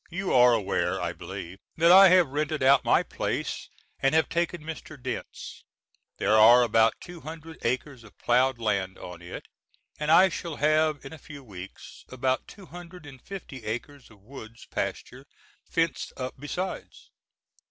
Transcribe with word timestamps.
You 0.09 0.33
are 0.33 0.51
aware, 0.51 0.99
I 0.99 1.13
believe, 1.13 1.59
that 1.77 1.91
I 1.91 2.09
have 2.09 2.29
rented 2.29 2.63
out 2.63 2.83
my 2.83 3.03
place 3.03 3.69
and 3.99 4.15
have 4.15 4.29
taken 4.29 4.63
Mr. 4.63 4.99
Dent's. 4.99 5.63
There 6.17 6.33
are 6.35 6.63
about 6.63 6.99
two 6.99 7.21
hundred 7.21 7.59
acres 7.61 8.03
of 8.03 8.17
ploughed 8.17 8.57
land 8.57 8.97
on 8.97 9.21
it 9.21 9.47
and 9.99 10.09
I 10.09 10.29
shall 10.29 10.55
have, 10.55 11.05
in 11.05 11.13
a 11.13 11.19
few 11.19 11.43
weeks, 11.43 12.03
about 12.09 12.47
two 12.47 12.65
hundred 12.65 13.05
and 13.05 13.21
fifty 13.21 13.63
acres 13.63 14.09
of 14.09 14.23
woods 14.23 14.65
pasture 14.71 15.27
fenced 15.69 16.13
up 16.17 16.33
besides. 16.39 17.11